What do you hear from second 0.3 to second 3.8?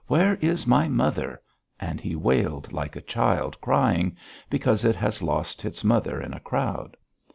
is my mother?" and he wailed like a child